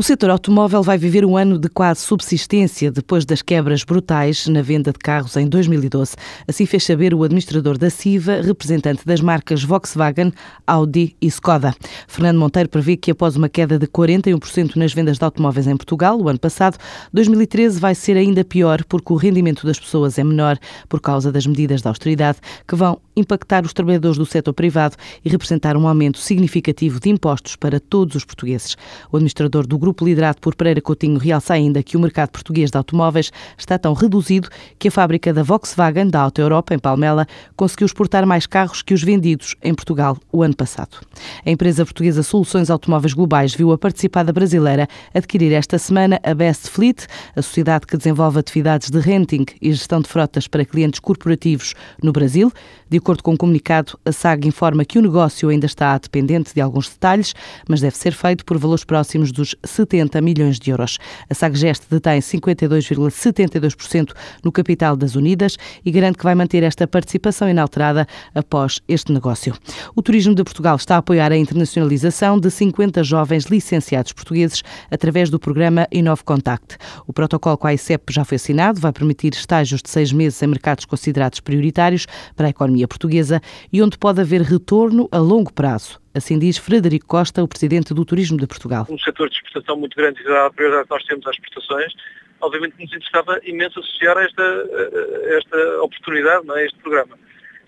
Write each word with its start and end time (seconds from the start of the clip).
O 0.00 0.02
setor 0.02 0.30
automóvel 0.30 0.82
vai 0.82 0.96
viver 0.96 1.26
um 1.26 1.36
ano 1.36 1.58
de 1.58 1.68
quase 1.68 2.00
subsistência 2.00 2.90
depois 2.90 3.26
das 3.26 3.42
quebras 3.42 3.84
brutais 3.84 4.46
na 4.46 4.62
venda 4.62 4.92
de 4.92 4.98
carros 4.98 5.36
em 5.36 5.46
2012. 5.46 6.16
Assim 6.48 6.64
fez 6.64 6.84
saber 6.84 7.12
o 7.12 7.22
administrador 7.22 7.76
da 7.76 7.90
CIVA, 7.90 8.40
representante 8.40 9.04
das 9.04 9.20
marcas 9.20 9.62
Volkswagen, 9.62 10.32
Audi 10.66 11.14
e 11.20 11.26
Skoda. 11.26 11.74
Fernando 12.08 12.38
Monteiro 12.38 12.70
prevê 12.70 12.96
que 12.96 13.10
após 13.10 13.36
uma 13.36 13.50
queda 13.50 13.78
de 13.78 13.86
41% 13.86 14.74
nas 14.76 14.94
vendas 14.94 15.18
de 15.18 15.24
automóveis 15.24 15.66
em 15.66 15.76
Portugal 15.76 16.18
o 16.18 16.30
ano 16.30 16.38
passado, 16.38 16.78
2013 17.12 17.78
vai 17.78 17.94
ser 17.94 18.16
ainda 18.16 18.42
pior 18.42 18.82
porque 18.84 19.12
o 19.12 19.16
rendimento 19.16 19.66
das 19.66 19.78
pessoas 19.78 20.18
é 20.18 20.24
menor 20.24 20.58
por 20.88 21.02
causa 21.02 21.30
das 21.30 21.46
medidas 21.46 21.82
de 21.82 21.88
austeridade 21.88 22.38
que 22.66 22.74
vão 22.74 22.98
impactar 23.14 23.66
os 23.66 23.74
trabalhadores 23.74 24.16
do 24.16 24.24
setor 24.24 24.54
privado 24.54 24.96
e 25.22 25.28
representar 25.28 25.76
um 25.76 25.86
aumento 25.86 26.16
significativo 26.16 26.98
de 26.98 27.10
impostos 27.10 27.54
para 27.54 27.78
todos 27.78 28.16
os 28.16 28.24
portugueses. 28.24 28.78
O 29.12 29.18
administrador 29.18 29.66
do 29.66 29.76
grupo 29.76 29.89
liderado 30.00 30.40
por 30.40 30.54
Pereira 30.54 30.80
Coutinho 30.80 31.18
realça 31.18 31.54
ainda 31.54 31.82
que 31.82 31.96
o 31.96 32.00
mercado 32.00 32.30
português 32.30 32.70
de 32.70 32.76
automóveis 32.76 33.30
está 33.56 33.78
tão 33.78 33.92
reduzido 33.92 34.48
que 34.78 34.88
a 34.88 34.90
fábrica 34.90 35.32
da 35.32 35.42
Volkswagen, 35.42 36.08
da 36.08 36.20
Auto 36.20 36.40
Europa, 36.40 36.74
em 36.74 36.78
Palmela, 36.78 37.26
conseguiu 37.56 37.86
exportar 37.86 38.26
mais 38.26 38.46
carros 38.46 38.82
que 38.82 38.94
os 38.94 39.02
vendidos 39.02 39.56
em 39.62 39.74
Portugal 39.74 40.16
o 40.32 40.42
ano 40.42 40.54
passado. 40.54 40.98
A 41.44 41.50
empresa 41.50 41.84
portuguesa 41.84 42.22
Soluções 42.22 42.70
Automóveis 42.70 43.12
Globais 43.12 43.54
viu 43.54 43.72
a 43.72 43.78
participada 43.78 44.32
brasileira 44.32 44.88
adquirir 45.14 45.52
esta 45.52 45.78
semana 45.78 46.20
a 46.22 46.34
Best 46.34 46.68
Fleet, 46.68 47.06
a 47.34 47.42
sociedade 47.42 47.86
que 47.86 47.96
desenvolve 47.96 48.38
atividades 48.38 48.90
de 48.90 48.98
renting 48.98 49.46
e 49.60 49.72
gestão 49.72 50.00
de 50.00 50.08
frotas 50.08 50.46
para 50.46 50.64
clientes 50.64 51.00
corporativos 51.00 51.74
no 52.02 52.12
Brasil. 52.12 52.52
De 52.88 52.98
acordo 52.98 53.22
com 53.22 53.30
o 53.30 53.34
um 53.34 53.36
comunicado, 53.36 53.98
a 54.04 54.12
SAG 54.12 54.46
informa 54.46 54.84
que 54.84 54.98
o 54.98 55.02
negócio 55.02 55.48
ainda 55.48 55.66
está 55.66 55.96
dependente 55.96 56.54
de 56.54 56.60
alguns 56.60 56.88
detalhes, 56.88 57.34
mas 57.68 57.80
deve 57.80 57.96
ser 57.96 58.12
feito 58.12 58.44
por 58.44 58.58
valores 58.58 58.84
próximos 58.84 59.32
dos 59.32 59.54
70 59.64 59.79
milhões 60.20 60.58
de 60.58 60.70
euros. 60.70 60.98
A 61.28 61.34
SAGGEST 61.34 61.86
detém 61.90 62.20
52,72% 62.20 64.12
no 64.44 64.52
capital 64.52 64.96
das 64.96 65.14
Unidas 65.14 65.56
e 65.84 65.90
garante 65.90 66.18
que 66.18 66.24
vai 66.24 66.34
manter 66.34 66.62
esta 66.62 66.86
participação 66.86 67.48
inalterada 67.48 68.06
após 68.34 68.80
este 68.88 69.12
negócio. 69.12 69.54
O 69.94 70.02
Turismo 70.02 70.34
de 70.34 70.44
Portugal 70.44 70.76
está 70.76 70.96
a 70.96 70.98
apoiar 70.98 71.32
a 71.32 71.36
internacionalização 71.36 72.38
de 72.38 72.50
50 72.50 73.02
jovens 73.04 73.44
licenciados 73.44 74.12
portugueses 74.12 74.62
através 74.90 75.30
do 75.30 75.38
programa 75.38 75.86
Inove 75.92 76.24
Contact. 76.24 76.76
O 77.06 77.12
protocolo 77.12 77.56
com 77.56 77.66
a 77.66 77.74
ICEP 77.74 78.12
já 78.12 78.24
foi 78.24 78.36
assinado, 78.36 78.80
vai 78.80 78.92
permitir 78.92 79.32
estágios 79.32 79.82
de 79.82 79.90
seis 79.90 80.12
meses 80.12 80.42
em 80.42 80.46
mercados 80.46 80.84
considerados 80.84 81.40
prioritários 81.40 82.06
para 82.34 82.46
a 82.46 82.50
economia 82.50 82.88
portuguesa 82.88 83.40
e 83.72 83.82
onde 83.82 83.98
pode 83.98 84.20
haver 84.20 84.42
retorno 84.42 85.08
a 85.12 85.18
longo 85.18 85.52
prazo. 85.52 85.99
Assim 86.12 86.38
diz 86.38 86.58
Frederico 86.58 87.06
Costa, 87.06 87.42
o 87.42 87.46
presidente 87.46 87.94
do 87.94 88.04
Turismo 88.04 88.36
de 88.36 88.46
Portugal. 88.46 88.84
Um 88.90 88.98
setor 88.98 89.28
de 89.28 89.36
exportação 89.36 89.76
muito 89.76 89.96
grande 89.96 90.20
e 90.20 90.28
a 90.28 90.50
prioridade 90.50 90.88
que 90.88 90.90
nós 90.90 91.04
temos 91.04 91.26
às 91.26 91.36
exportações, 91.36 91.92
obviamente 92.40 92.74
nos 92.80 92.92
interessava 92.92 93.40
imenso 93.44 93.78
associar 93.78 94.18
a 94.18 94.24
esta, 94.24 94.42
a 94.42 95.38
esta 95.38 95.82
oportunidade, 95.82 96.46
não 96.46 96.56
é, 96.56 96.62
a 96.62 96.66
este 96.66 96.78
programa. 96.80 97.16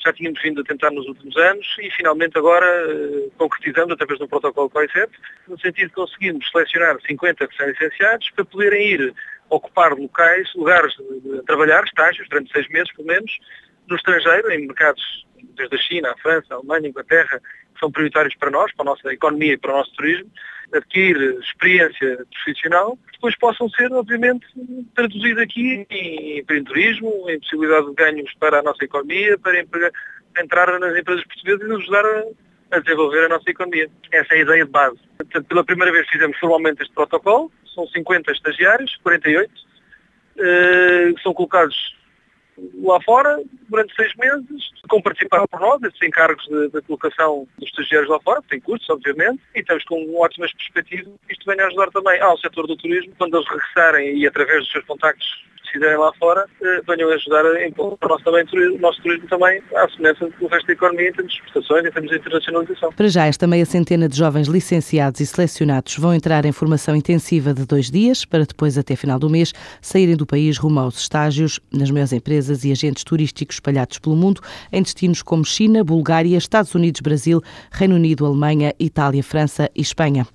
Já 0.05 0.13
tínhamos 0.13 0.43
vindo 0.43 0.61
a 0.61 0.65
tentar 0.65 0.91
nos 0.91 1.07
últimos 1.07 1.37
anos 1.37 1.65
e 1.81 1.89
finalmente 1.93 2.37
agora 2.37 2.67
uh, 2.89 3.31
concretizamos 3.39 3.93
através 3.93 4.21
um 4.21 4.27
protocolo 4.27 4.69
com 4.69 4.81
a 4.81 4.85
ICEP, 4.87 5.13
no 5.47 5.57
sentido 5.61 5.89
de 5.89 5.95
conseguirmos 5.95 6.51
selecionar 6.51 6.99
50 7.07 7.47
recém-licenciados 7.47 8.29
para 8.31 8.45
poderem 8.45 8.89
ir 8.89 9.15
ocupar 9.51 9.93
locais, 9.93 10.53
lugares 10.57 10.93
de 10.95 11.43
trabalhar, 11.43 11.85
estágios, 11.85 12.29
durante 12.29 12.51
seis 12.51 12.69
meses 12.71 12.93
pelo 12.97 13.07
menos, 13.07 13.31
no 13.87 13.95
estrangeiro, 13.95 14.51
em 14.51 14.67
mercados 14.67 15.25
desde 15.57 15.77
a 15.77 15.79
China, 15.79 16.11
a 16.11 16.17
França, 16.19 16.47
a 16.51 16.57
Alemanha, 16.57 16.87
a 16.87 16.91
Inglaterra, 16.91 17.41
que 17.75 17.81
são 17.81 17.91
prioritários 17.91 18.35
para 18.37 18.51
nós, 18.51 18.73
para 18.75 18.85
a 18.85 18.93
nossa 18.93 19.13
economia 19.13 19.55
e 19.55 19.59
para 19.59 19.73
o 19.73 19.77
nosso 19.77 19.93
turismo, 19.95 20.31
adquirir 20.73 21.39
experiência 21.41 22.25
profissional, 22.31 22.97
que 23.07 23.13
depois 23.13 23.37
possam 23.37 23.69
ser, 23.71 23.93
obviamente, 23.93 24.47
traduzidos 24.95 25.43
aqui 25.43 25.87
em 25.91 26.39
empreendedorismo, 26.39 27.29
em 27.29 27.39
possibilidade 27.41 27.87
de 27.89 27.95
ganhos 27.95 28.35
para 28.41 28.61
a 28.61 28.63
nossa 28.63 28.85
economia, 28.85 29.39
para 29.39 29.61
entrar 30.41 30.81
nas 30.81 30.97
empresas 30.97 31.25
portuguesas 31.25 31.63
e 31.63 31.69
nos 31.69 31.83
ajudar 31.83 32.05
a, 32.71 32.79
desenvolver 32.81 33.27
a 33.27 33.29
nossa 33.29 33.51
economia. 33.51 33.91
Essa 34.11 34.35
é 34.35 34.39
a 34.39 34.41
ideia 34.41 34.65
de 34.65 34.71
base. 34.71 34.99
Portanto, 35.19 35.47
pela 35.47 35.65
primeira 35.65 35.93
vez 35.93 36.09
fizemos 36.09 36.39
formalmente 36.39 36.83
este 36.83 36.95
protocolo, 36.95 37.53
são 37.75 37.87
50 37.87 38.33
estagiários, 38.33 38.97
48, 39.03 39.53
eh, 40.39 41.13
são 41.23 41.35
colocados 41.35 41.77
lá 42.83 43.01
fora 43.03 43.43
durante 43.69 43.95
seis 43.95 44.15
meses, 44.17 44.71
com 44.89 45.01
participaram 45.01 45.47
por 45.47 45.61
nós, 45.61 45.83
esses 45.83 46.03
encargos 46.03 46.47
da 46.71 46.83
colocação 46.83 47.47
dos 47.59 47.69
estagiários 47.69 48.11
lá 48.11 48.21
fora, 48.21 48.43
que 48.43 48.49
tem 48.49 48.61
custos, 48.61 48.89
obviamente, 48.91 49.41
e 49.55 49.61
estamos 49.61 49.85
com 49.85 50.21
ótimas 50.21 50.53
perspectivas 50.53 51.13
isto 51.31 51.47
venha 51.47 51.65
a 51.65 51.67
ajudar 51.69 51.91
também 51.91 52.21
ao 52.21 52.39
setor 52.39 52.67
do 52.67 52.77
turismo, 52.77 53.13
quando 53.19 53.37
eles 53.37 53.49
regressarem 53.49 54.17
e 54.17 54.27
através 54.27 54.61
dos 54.61 54.73
seus 54.73 54.85
contactos 54.85 55.45
fizerem 55.73 55.97
lá 55.97 56.13
fora, 56.19 56.47
eh, 56.63 56.81
venham 56.87 57.11
ajudar 57.11 57.45
a 57.47 57.67
impor 57.67 57.99
o 58.01 58.09
nosso, 58.09 58.25
também, 58.25 58.45
nosso 58.79 59.03
turismo 59.03 59.27
também 59.29 59.63
à 59.75 59.89
semelhança 59.89 60.29
do 60.39 60.47
resto 60.47 60.67
da 60.67 60.73
economia 60.73 61.09
em 61.09 61.13
termos 61.13 61.33
de 61.33 61.39
exportações, 61.39 61.87
em 61.87 61.91
termos 61.91 62.11
de 62.11 62.17
internacionalização. 62.19 62.93
Para 62.93 63.09
já, 63.09 63.27
esta 63.27 63.47
meia 63.47 63.65
centena 63.65 64.09
de 64.09 64.17
jovens 64.17 64.49
licenciados 64.49 65.21
e 65.21 65.27
selecionados 65.27 65.97
vão 65.97 66.15
entrar 66.15 66.45
em 66.45 66.53
formação 66.53 66.95
intensiva 66.95 67.55
de 67.55 67.65
dois 67.65 67.91
dias, 67.91 68.25
para 68.25 68.45
depois, 68.45 68.77
até 68.77 68.95
final 68.95 69.19
do 69.19 69.31
mês, 69.31 69.53
saírem 69.81 70.17
do 70.17 70.27
país 70.27 70.59
rumo 70.59 70.81
aos 70.81 70.99
estágios 70.99 71.59
nas 71.73 71.91
maiores 71.91 72.13
empresas 72.13 72.65
e 72.65 72.71
agentes 72.71 73.03
turísticos 73.03 73.57
espalhados 73.57 73.99
pelo 73.99 74.15
mundo, 74.15 74.41
em 74.71 74.83
destinos 74.83 75.23
como 75.23 75.45
China, 75.45 75.83
Bulgária, 75.83 76.37
Estados 76.37 76.75
Unidos, 76.75 77.01
Brasil, 77.01 77.41
Reino 77.71 77.95
Unido, 77.95 78.27
Alemanha, 78.27 78.75
Itália, 78.79 79.23
França 79.23 79.71
e 79.75 79.81
Espanha. 79.81 80.27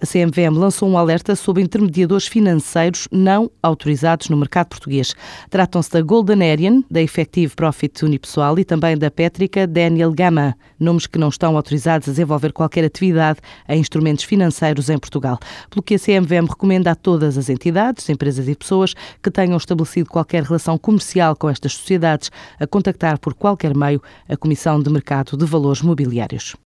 A 0.00 0.06
CMVM 0.06 0.56
lançou 0.56 0.88
um 0.88 0.96
alerta 0.96 1.36
sobre 1.36 1.62
intermediadores 1.62 2.26
financeiros 2.26 3.08
não 3.12 3.50
autorizados 3.62 4.28
no 4.28 4.36
mercado 4.36 4.68
português 4.68 4.85
português. 4.86 5.14
Tratam-se 5.50 5.90
da 5.90 6.00
Golden 6.00 6.50
Arian, 6.50 6.82
da 6.90 7.02
Effective 7.02 7.54
Profit 7.54 8.04
Unipessoal 8.04 8.58
e 8.58 8.64
também 8.64 8.96
da 8.96 9.10
Pétrica 9.10 9.66
Daniel 9.66 10.12
Gama, 10.12 10.56
nomes 10.78 11.06
que 11.06 11.18
não 11.18 11.28
estão 11.28 11.56
autorizados 11.56 12.08
a 12.08 12.12
desenvolver 12.12 12.52
qualquer 12.52 12.84
atividade 12.84 13.40
em 13.68 13.80
instrumentos 13.80 14.24
financeiros 14.24 14.88
em 14.88 14.98
Portugal. 14.98 15.38
Pelo 15.68 15.82
que 15.82 15.96
a 15.96 15.98
CMVM 15.98 16.48
recomenda 16.48 16.92
a 16.92 16.94
todas 16.94 17.36
as 17.36 17.48
entidades, 17.48 18.08
empresas 18.08 18.48
e 18.48 18.54
pessoas 18.54 18.94
que 19.22 19.30
tenham 19.30 19.56
estabelecido 19.56 20.08
qualquer 20.08 20.44
relação 20.44 20.78
comercial 20.78 21.34
com 21.34 21.50
estas 21.50 21.74
sociedades 21.74 22.30
a 22.60 22.66
contactar 22.66 23.18
por 23.18 23.34
qualquer 23.34 23.76
meio 23.76 24.00
a 24.28 24.36
Comissão 24.36 24.80
de 24.80 24.90
Mercado 24.90 25.36
de 25.36 25.44
Valores 25.44 25.82
Mobiliários. 25.82 26.54